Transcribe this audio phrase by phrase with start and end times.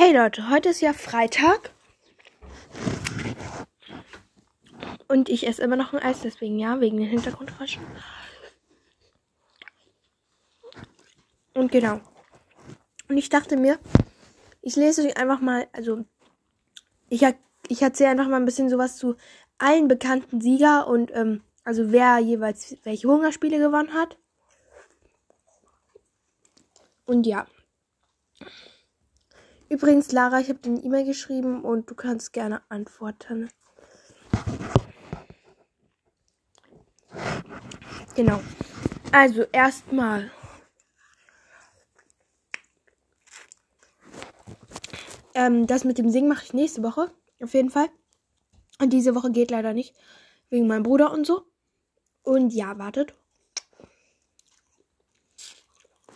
[0.00, 1.72] Hey Leute, heute ist ja Freitag.
[5.08, 7.84] Und ich esse immer noch ein Eis, deswegen ja, wegen den Hintergrundgeräuschen.
[11.52, 12.00] Und genau.
[13.08, 13.80] Und ich dachte mir,
[14.62, 16.04] ich lese euch einfach mal, also
[17.08, 17.26] ich,
[17.66, 19.16] ich erzähle einfach mal ein bisschen sowas zu
[19.58, 24.16] allen bekannten Sieger und ähm, also wer jeweils welche Hungerspiele gewonnen hat.
[27.04, 27.48] Und ja.
[29.68, 33.50] Übrigens, Lara, ich habe dir eine E-Mail geschrieben und du kannst gerne antworten.
[38.14, 38.40] Genau.
[39.12, 40.30] Also erstmal.
[45.34, 47.12] Ähm, das mit dem Singen mache ich nächste Woche.
[47.40, 47.88] Auf jeden Fall.
[48.80, 49.94] Und diese Woche geht leider nicht.
[50.50, 51.44] Wegen meinem Bruder und so.
[52.22, 53.14] Und ja, wartet.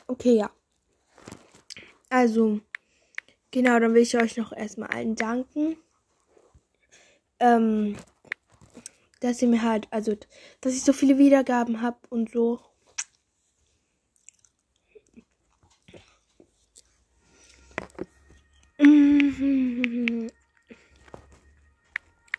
[0.07, 0.51] Okay, ja.
[2.09, 2.61] Also,
[3.53, 5.77] genau, dann will ich euch noch erstmal allen danken.
[7.39, 7.97] Ähm,
[9.21, 10.17] dass ihr mir halt, also,
[10.61, 12.61] dass ich so viele Wiedergaben habe und so.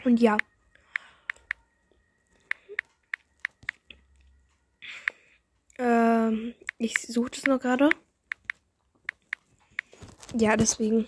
[0.03, 0.35] Und ja.
[5.77, 7.89] Ähm, ich suche das noch gerade.
[10.33, 11.07] Ja, deswegen.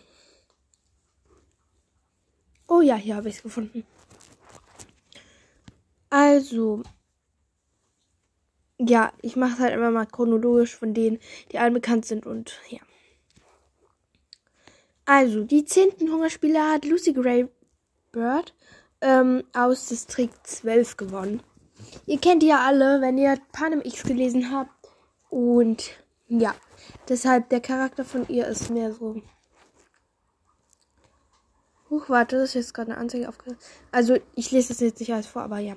[2.68, 3.86] Oh ja, hier habe ich es gefunden.
[6.10, 6.84] Also.
[8.78, 11.20] Ja, ich mache es halt immer mal chronologisch von denen,
[11.52, 12.80] die allen bekannt sind und ja.
[15.06, 17.48] Also, die zehnten Hungerspiele hat Lucy Gray
[18.12, 18.54] Bird
[19.02, 21.44] ähm, aus Distrikt 12 gewonnen.
[22.06, 24.72] Ihr kennt die ja alle, wenn ihr Panem X gelesen habt.
[25.30, 25.92] Und
[26.28, 26.56] ja,
[27.10, 29.22] deshalb der Charakter von ihr ist mehr so
[31.90, 33.60] Huch, warte, das ist jetzt gerade eine Anzeige aufgehört.
[33.92, 35.76] Also, ich lese das jetzt nicht alles vor, aber ja.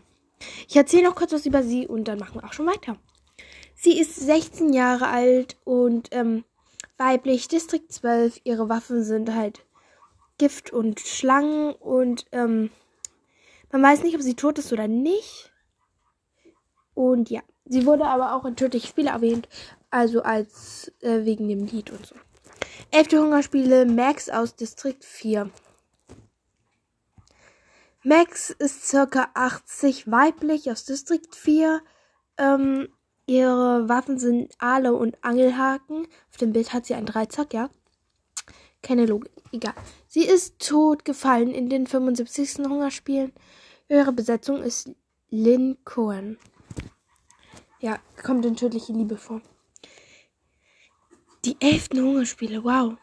[0.67, 2.97] Ich erzähle noch kurz was über sie und dann machen wir auch schon weiter.
[3.75, 6.45] Sie ist 16 Jahre alt und ähm,
[6.97, 8.41] weiblich, Distrikt 12.
[8.45, 9.65] Ihre Waffen sind halt
[10.39, 12.71] Gift und Schlangen und ähm,
[13.71, 15.53] man weiß nicht, ob sie tot ist oder nicht.
[16.95, 19.49] Und ja, sie wurde aber auch in tödliche Spiele erwähnt,
[19.91, 22.15] also als äh, wegen dem Lied und so.
[22.91, 25.51] Elfte Hungerspiele, Max aus Distrikt 4.
[28.05, 31.83] Max ist circa 80, weiblich aus Distrikt 4.
[32.39, 32.89] Ähm,
[33.27, 36.07] ihre Waffen sind Aale und Angelhaken.
[36.31, 37.71] Auf dem Bild hat sie einen Dreizack, ja.
[38.83, 39.75] Keine Logik, egal.
[40.07, 42.65] Sie ist tot gefallen in den 75.
[42.67, 43.33] Hungerspielen.
[43.89, 44.91] Ihre Besetzung ist
[45.31, 46.39] Lynn Cohen.
[47.81, 49.43] Ja, kommt in tödliche Liebe vor.
[51.49, 52.99] Die elften Hungerspiele, wow.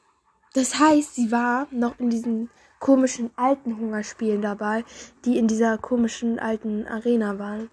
[0.54, 4.86] Das heißt, sie war noch in diesen komischen alten Hungerspielen dabei,
[5.26, 7.72] die in dieser komischen alten Arena waren.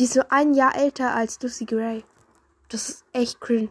[0.00, 2.02] Die ist so ein Jahr älter als Lucy Gray.
[2.68, 3.70] Das ist echt cringe.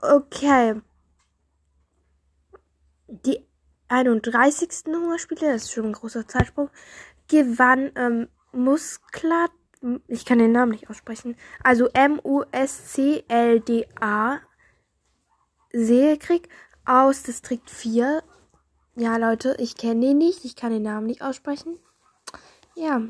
[0.00, 0.80] Okay.
[3.06, 3.46] Die
[3.88, 4.70] 31.
[4.86, 6.70] Hungerspiele, das ist schon ein großer Zeitsprung,
[7.28, 9.50] gewann ähm, Musklat.
[10.08, 11.36] Ich kann den Namen nicht aussprechen.
[11.62, 12.40] Also M-U-S-C-L-D-A.
[15.72, 16.48] Seelkrieg
[16.84, 18.22] aus Distrikt 4
[19.00, 20.44] ja, Leute, ich kenne den nicht.
[20.44, 21.78] Ich kann den Namen nicht aussprechen.
[22.74, 23.00] Ja.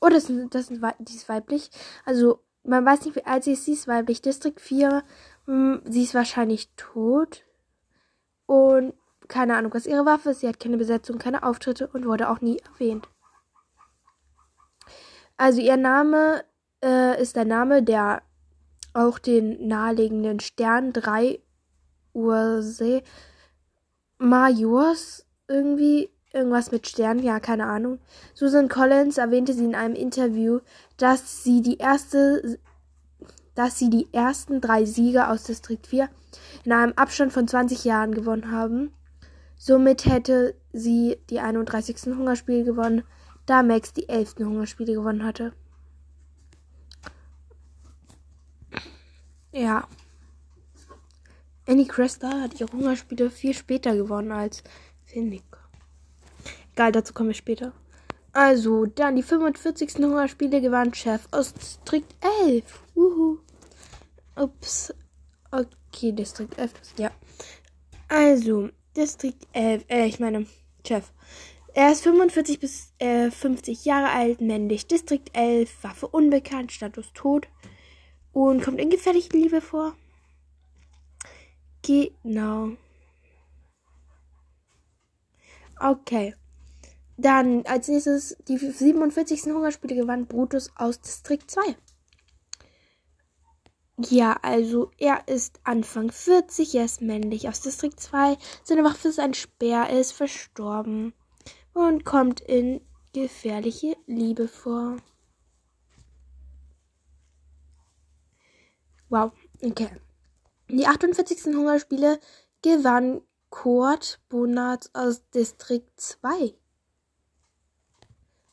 [0.00, 1.70] Oh, das, das, die ist weiblich.
[2.04, 3.64] Also, man weiß nicht, wie alt sie ist.
[3.64, 4.22] Sie ist weiblich.
[4.22, 5.02] Distrikt 4.
[5.46, 7.44] Hm, sie ist wahrscheinlich tot.
[8.46, 8.94] Und
[9.28, 10.40] keine Ahnung, was ihre Waffe ist.
[10.40, 13.08] Sie hat keine Besetzung, keine Auftritte und wurde auch nie erwähnt.
[15.36, 16.44] Also, ihr Name
[16.84, 18.22] äh, ist der Name, der
[18.92, 21.40] auch den naheliegenden Stern 3
[22.16, 23.02] Ursee
[24.18, 27.98] Majors irgendwie irgendwas mit Stern, ja, keine Ahnung.
[28.34, 30.60] Susan Collins erwähnte sie in einem Interview,
[30.96, 32.58] dass sie die erste
[33.54, 36.08] dass sie die ersten drei Siege aus Distrikt 4
[36.64, 38.92] in einem Abstand von 20 Jahren gewonnen haben.
[39.56, 42.14] Somit hätte sie die 31.
[42.14, 43.02] Hungerspiele gewonnen,
[43.46, 44.34] da Max die 11.
[44.40, 45.54] Hungerspiele gewonnen hatte.
[49.52, 49.88] Ja.
[51.68, 54.62] Annie Cresta hat ihre Hungerspiele viel später gewonnen als
[55.04, 55.42] Finnick.
[56.72, 57.72] Egal, dazu kommen wir später.
[58.32, 59.94] Also, dann die 45.
[59.96, 62.14] Hungerspiele gewann Chef aus Distrikt
[62.46, 62.64] 11.
[62.94, 63.38] Uhu.
[64.36, 64.94] Ups.
[65.50, 66.72] Okay, Distrikt 11.
[66.98, 67.10] Ja.
[68.08, 69.86] Also, Distrikt 11.
[69.88, 70.46] Äh, ich meine,
[70.86, 71.10] Chef.
[71.74, 74.86] Er ist 45 bis äh, 50 Jahre alt, männlich.
[74.86, 75.82] Distrikt 11.
[75.82, 77.48] Waffe unbekannt, Status tot.
[78.32, 79.94] Und kommt in gefährliche Liebe vor.
[81.86, 82.72] Genau.
[85.80, 86.34] Okay.
[87.16, 89.44] Dann als nächstes die 47.
[89.44, 91.76] Hungerspiele gewann Brutus aus Distrikt 2.
[93.98, 98.36] Ja, also er ist Anfang 40, er ist männlich aus Distrikt 2.
[98.64, 101.14] Seine Waffe ist ein Speer, er ist verstorben
[101.72, 102.80] und kommt in
[103.14, 104.96] gefährliche Liebe vor.
[109.08, 109.88] Wow, okay.
[110.68, 111.54] Die 48.
[111.54, 112.18] Hungerspiele
[112.62, 116.54] gewann Kurt Bonat aus Distrikt 2.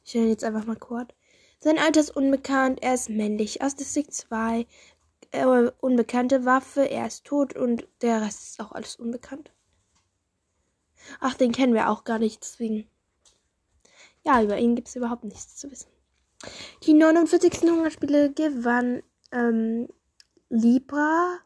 [0.05, 1.15] Ich nenne jetzt einfach mal Kurt.
[1.59, 4.67] Sein Alter ist unbekannt, er ist männlich aus Distrikt 2
[5.31, 9.51] äh, unbekannte Waffe, er ist tot und der Rest ist auch alles unbekannt.
[11.19, 12.87] Ach, den kennen wir auch gar nicht, deswegen.
[14.23, 15.89] Ja, über ihn gibt es überhaupt nichts zu wissen.
[16.83, 17.61] Die 49.
[17.63, 19.01] Hungerspiele gewann
[19.31, 19.89] ähm,
[20.49, 21.39] Libra.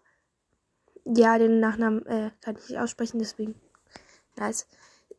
[1.15, 3.55] Ja, den Nachnamen äh, kann ich nicht aussprechen, deswegen.
[4.35, 4.67] Nice.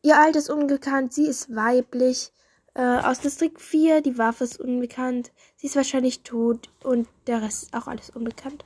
[0.02, 2.32] Ihr Alter ist unbekannt, sie ist weiblich.
[2.74, 5.32] Äh, aus Distrikt 4, die Waffe ist unbekannt.
[5.56, 8.64] Sie ist wahrscheinlich tot und der Rest ist auch alles unbekannt.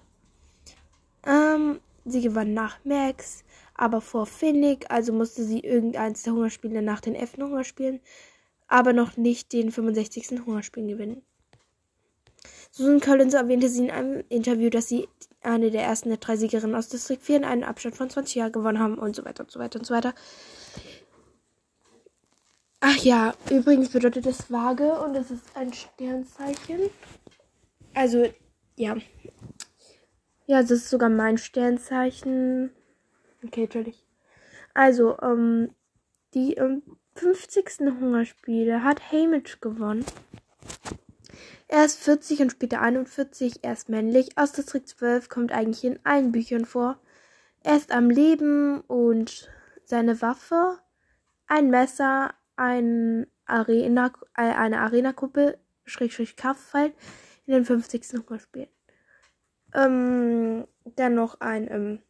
[1.25, 7.01] Ähm, sie gewann nach Max, aber vor Finnick, also musste sie irgendeins der Hungerspiele nach
[7.01, 8.01] den elften Hungerspielen,
[8.67, 10.45] aber noch nicht den 65.
[10.45, 11.23] Hungerspielen gewinnen.
[12.73, 15.09] Susan Collins erwähnte sie in einem Interview, dass sie
[15.43, 18.53] eine der ersten der drei Siegerinnen aus Distrikt 4 in einem Abstand von 20 Jahren
[18.53, 20.15] gewonnen haben und so weiter und so weiter und so weiter.
[22.81, 26.91] Ach ja, übrigens bedeutet das Waage und es ist ein Sternzeichen.
[27.95, 28.27] Also,
[28.77, 28.97] ja.
[30.47, 32.71] Ja, das ist sogar mein Sternzeichen.
[33.45, 34.05] Okay, natürlich.
[34.75, 35.71] Also, ähm,
[36.35, 36.83] die ähm,
[37.15, 37.81] 50.
[38.01, 40.05] Hungerspiele hat Hamish gewonnen.
[41.73, 43.61] Er ist 40 und später 41.
[43.65, 44.37] Er ist männlich.
[44.37, 47.01] Aus Distrikt 12 kommt eigentlich in allen Büchern vor.
[47.63, 49.51] Er ist am Leben und
[49.87, 50.79] seine Waffe,
[51.47, 56.93] ein Messer, ein Arena, äh, eine Arena-Kuppel, Schrägstrich Kraftfeld
[57.47, 58.03] in den 50.
[58.19, 58.69] Hungerspielen.
[59.73, 62.03] Ähm, dann noch ein ähm,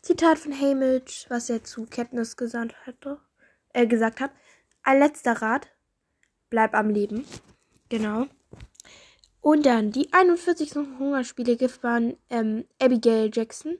[0.00, 3.20] Zitat von Hamish, was er zu Katniss gesagt hatte,
[3.74, 4.30] äh, gesagt hat.
[4.82, 5.68] Ein letzter Rat.
[6.48, 7.26] Bleib am Leben.
[7.90, 8.28] Genau.
[9.44, 10.74] Und dann die 41.
[10.98, 13.78] Hungerspiele gewann ähm, Abigail Jackson.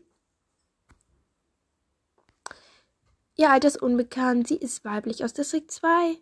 [3.35, 4.47] Ihr Alter ist unbekannt.
[4.47, 6.19] Sie ist weiblich aus Distrikt 2.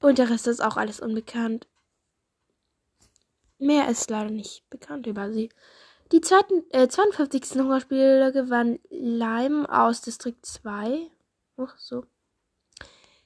[0.00, 1.66] Und der Rest ist auch alles unbekannt.
[3.58, 5.48] Mehr ist leider nicht bekannt über sie.
[6.12, 7.60] Die zweiten, äh, 52.
[7.60, 11.10] Hungerspiele gewann Lime aus Distrikt 2.
[11.56, 12.04] Ach so.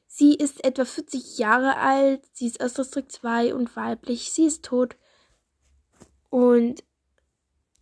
[0.07, 2.25] Sie ist etwa 40 Jahre alt.
[2.33, 4.33] Sie ist aus Distrikt 2 und weiblich.
[4.33, 4.97] Sie ist tot.
[6.33, 6.83] Und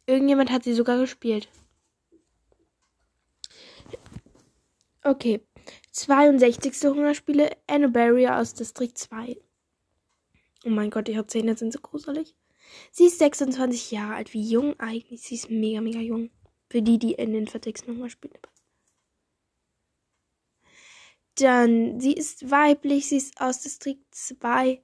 [0.07, 1.49] irgendjemand hat sie sogar gespielt.
[5.05, 5.41] Okay.
[5.93, 6.73] 62.
[6.83, 9.37] Hungerspiele, Anna Barrier aus Distrikt 2.
[10.65, 12.35] Oh mein Gott, ihre Zähne sind so gruselig.
[12.91, 14.35] Sie ist 26 Jahre alt.
[14.35, 15.23] Wie jung eigentlich?
[15.23, 16.31] Sie ist mega, mega jung.
[16.69, 17.87] Für die, die in den 40.
[17.87, 18.41] Hungerspielen.
[21.37, 23.09] Dann, sie ist weiblich.
[23.09, 24.83] Sie ist aus Distrikt 2.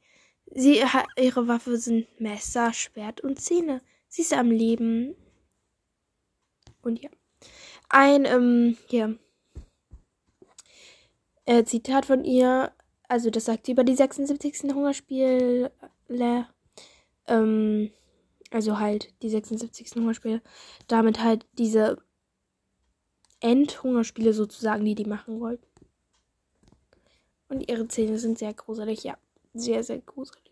[0.54, 0.82] Sie
[1.16, 3.82] ihre Waffe sind Messer, Schwert und Zähne.
[4.08, 5.14] Sie ist am Leben.
[6.82, 7.10] Und ja.
[7.88, 9.18] Ein, ähm, hier
[11.44, 12.72] äh, Zitat von ihr,
[13.08, 14.74] also das sagt sie über die 76.
[14.74, 15.70] Hungerspiele,
[17.28, 17.90] ähm,
[18.50, 19.92] also halt die 76.
[19.94, 20.42] Hungerspiele,
[20.88, 21.98] damit halt diese
[23.40, 25.66] Endhungerspiele sozusagen, die die machen wollten.
[27.48, 29.16] Und ihre Zähne sind sehr gruselig, ja,
[29.60, 30.42] sehr, sehr gruselig.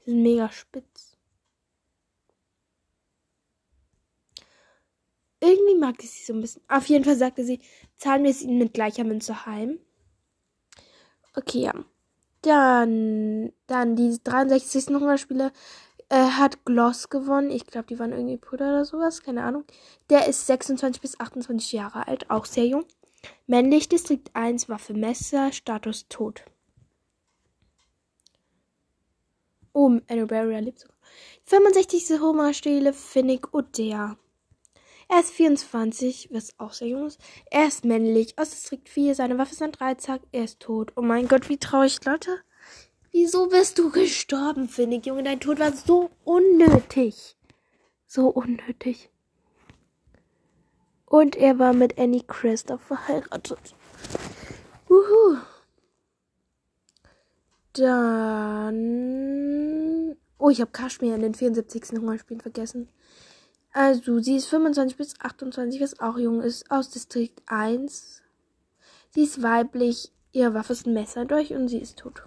[0.00, 1.16] Die sind mega spitz.
[5.40, 6.62] Irgendwie mag ich sie so ein bisschen.
[6.68, 7.60] Auf jeden Fall sagte sie,
[7.96, 9.80] zahlen wir es ihnen mit gleicher Münze heim.
[11.34, 11.74] Okay, ja.
[12.42, 14.86] Dann, dann die 63.
[14.88, 15.52] Hungerspiele
[16.08, 17.50] äh, hat Gloss gewonnen.
[17.50, 19.22] Ich glaube, die waren irgendwie Bruder oder sowas.
[19.22, 19.64] Keine Ahnung.
[20.10, 22.30] Der ist 26 bis 28 Jahre alt.
[22.30, 22.84] Auch sehr jung.
[23.46, 26.44] Männlich, Distrikt 1, Waffe Messer, Status tot.
[29.72, 30.96] Oh, Anna Barrier lebt sogar.
[31.44, 32.20] 65.
[32.20, 34.16] Hungerspiele, Finnick Udea.
[35.08, 37.20] Er ist 24, was auch sehr jung ist.
[37.50, 39.14] Er ist männlich, aus Distrikt 4.
[39.14, 40.22] Seine Waffe ist ein Dreizack.
[40.32, 40.92] Er ist tot.
[40.96, 42.38] Oh mein Gott, wie traurig, Leute.
[43.10, 45.22] Wieso bist du gestorben, finde ich, Junge?
[45.22, 47.36] Dein Tod war so unnötig.
[48.06, 49.10] So unnötig.
[51.04, 53.74] Und er war mit Annie Christoph verheiratet.
[54.88, 55.36] Wuhu.
[57.74, 59.36] Dann.
[60.38, 61.84] Oh, ich habe Kaschmir in den 74.
[61.92, 62.88] Hungerspielen vergessen.
[63.72, 68.20] Also, sie ist 25 bis 28, was auch jung ist, aus Distrikt 1.
[69.10, 72.24] Sie ist weiblich, ihre Waffe ist ein Messer durch und sie ist tot.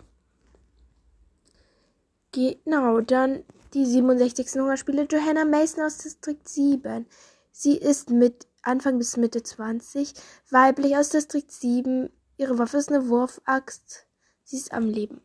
[2.31, 4.55] Genau, dann die 67.
[4.55, 5.07] Hungerspiele.
[5.09, 7.05] Johanna Mason aus Distrikt 7.
[7.51, 10.13] Sie ist mit Anfang bis Mitte 20,
[10.49, 12.09] weiblich aus Distrikt 7.
[12.37, 14.07] Ihre Waffe ist eine Wurfaxt.
[14.43, 15.21] Sie ist am Leben.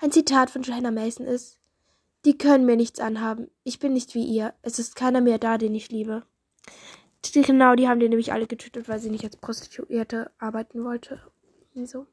[0.00, 1.58] Ein Zitat von Johanna Mason ist,
[2.24, 3.50] die können mir nichts anhaben.
[3.64, 4.54] Ich bin nicht wie ihr.
[4.62, 6.24] Es ist keiner mehr da, den ich liebe.
[7.32, 11.20] Genau, die haben die nämlich alle getötet, weil sie nicht als Prostituierte arbeiten wollte.
[11.84, 12.06] So.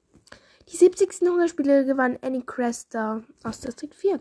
[0.70, 1.30] Die 70.
[1.30, 4.20] Hungerspiele gewann Annie Cresta aus Distrikt 4.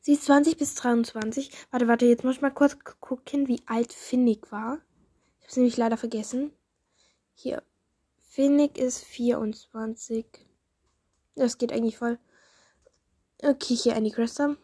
[0.00, 1.50] Sie ist 20 bis 23.
[1.70, 4.78] Warte, warte, jetzt muss ich mal kurz gucken, wie alt Finnick war.
[5.40, 6.50] Ich hab's nämlich leider vergessen.
[7.34, 7.62] Hier.
[8.30, 10.24] Finnick ist 24.
[11.34, 12.18] Das geht eigentlich voll.
[13.46, 14.56] Okay, hier Annie Cresta.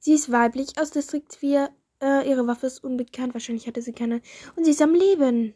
[0.00, 1.70] Sie ist weiblich aus Distrikt 4.
[2.02, 3.32] Äh, ihre Waffe ist unbekannt.
[3.32, 4.20] Wahrscheinlich hatte sie keine.
[4.56, 5.54] Und sie ist am Leben.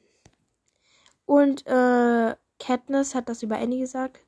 [1.26, 4.20] Und äh, Katniss hat das über Annie gesagt.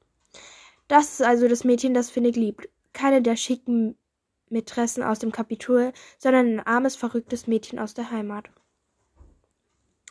[0.89, 2.69] Das ist also das Mädchen, das Finnick liebt.
[2.93, 3.97] Keine der schicken
[4.49, 8.51] Mätressen aus dem Kapitol, sondern ein armes, verrücktes Mädchen aus der Heimat.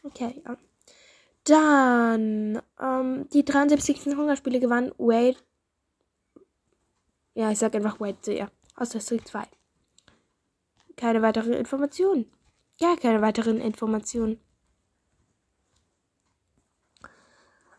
[0.04, 0.58] Okay, ja.
[1.44, 4.16] Dann, ähm, die 73.
[4.16, 5.38] Hungerspiele gewann Wade.
[7.34, 8.52] Ja, ich sag einfach Wade sehr.
[8.76, 9.44] Aus Distrikt 2.
[10.98, 12.32] Keine weiteren Informationen.
[12.80, 14.40] Ja, keine weiteren Informationen.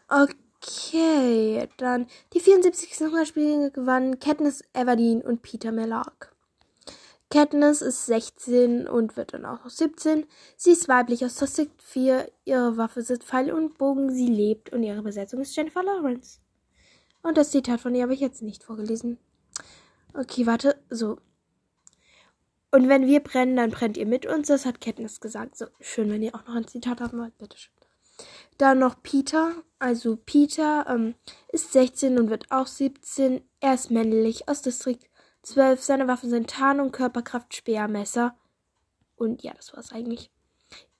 [0.09, 3.00] Okay, dann die 74.
[3.00, 6.35] Hungerspiele gewannen Katniss Everdeen und Peter Mellark.
[7.30, 10.26] Katniss ist 16 und wird dann auch noch 17.
[10.56, 12.30] Sie ist weiblich aus District 4.
[12.44, 14.12] Ihre Waffe sind Pfeil und Bogen.
[14.12, 16.40] Sie lebt und ihre Besetzung ist Jennifer Lawrence.
[17.23, 19.18] Und das Zitat von ihr habe ich jetzt nicht vorgelesen.
[20.14, 20.76] Okay, warte.
[20.90, 21.19] So.
[22.71, 24.49] Und wenn wir brennen, dann brennt ihr mit uns.
[24.49, 25.57] Das hat Katniss gesagt.
[25.57, 27.37] So, schön, wenn ihr auch noch ein Zitat haben wollt.
[27.38, 27.73] Bitteschön.
[28.59, 29.52] Dann noch Peter.
[29.78, 31.14] Also Peter ähm,
[31.49, 33.42] ist 16 und wird auch 17.
[33.61, 35.09] Er ist männlich aus Distrikt
[35.42, 35.83] 12.
[35.83, 38.37] Seine Waffen sind Tarnung, Körperkraft, Speer, Messer.
[39.16, 40.31] Und ja, das war's eigentlich.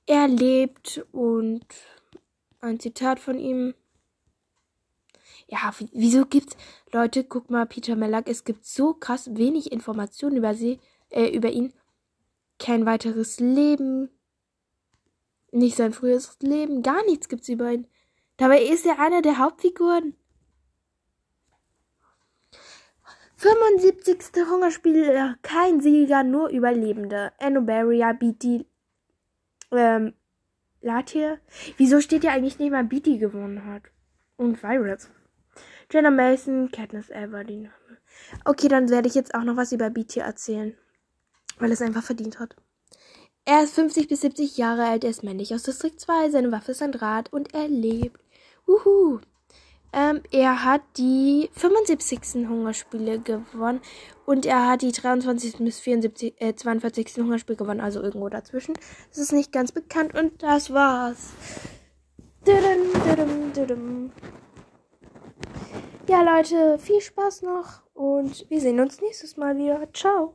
[0.07, 1.64] Er lebt und
[2.61, 3.75] ein Zitat von ihm.
[5.52, 6.56] Ja, wieso gibt's
[6.92, 10.80] Leute, guck mal, Peter Mellack, es gibt so krass wenig Informationen über sie,
[11.11, 11.75] äh, über ihn.
[12.59, 14.09] Kein weiteres Leben,
[15.50, 17.87] nicht sein frühes Leben, gar nichts gibt's über ihn.
[18.38, 20.16] Dabei ist er einer der Hauptfiguren.
[23.37, 24.47] 75.
[24.49, 27.30] Hungerspiel, kein Sieger, nur Überlebende.
[27.38, 28.64] Enobaria, Beatty,
[29.71, 30.14] ähm,
[30.80, 31.40] Latier.
[31.76, 33.82] Wieso steht ja eigentlich nicht mal Beatty gewonnen hat?
[34.38, 35.11] Und Virus.
[35.92, 37.70] Jenna Mason, Katniss Everdeen.
[38.46, 40.75] Okay, dann werde ich jetzt auch noch was über Beatty erzählen.
[41.58, 42.56] Weil es einfach verdient hat.
[43.44, 46.72] Er ist 50 bis 70 Jahre alt, er ist männlich aus Distrikt 2, seine Waffe
[46.72, 48.20] ist ein Draht und er lebt.
[48.66, 49.18] Uhu.
[49.92, 52.49] Ähm, er hat die 75.
[52.49, 53.82] Hungerspiele gewonnen
[54.25, 55.56] und er hat die 23.
[55.58, 57.18] bis 74, äh, 42.
[57.18, 58.72] Hungerspiele gewonnen, also irgendwo dazwischen.
[59.11, 61.32] Das ist nicht ganz bekannt und das war's.
[66.09, 69.87] Ja, Leute, viel Spaß noch und wir sehen uns nächstes Mal wieder.
[69.92, 70.35] Ciao.